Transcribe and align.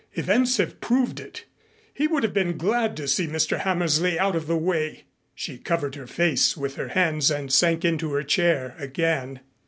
Events 0.13 0.57
have 0.57 0.81
proved 0.81 1.19
it. 1.19 1.45
He 1.93 2.07
would 2.07 2.23
have 2.23 2.33
been 2.33 2.57
glad 2.57 2.97
to 2.97 3.07
see 3.07 3.27
Mr. 3.27 3.59
Hammersley 3.59 4.17
out 4.17 4.35
of 4.35 4.47
the 4.47 4.57
way." 4.57 5.03
She 5.35 5.59
covered 5.59 5.93
her 5.93 6.07
face 6.07 6.57
with 6.57 6.73
her 6.73 6.87
hands 6.87 7.29
and 7.29 7.53
sank 7.53 7.85
into 7.85 8.11
her 8.13 8.23
chair 8.23 8.73
again. 8.79 9.41